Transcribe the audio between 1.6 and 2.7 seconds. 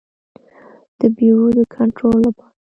کنټرول لپاره.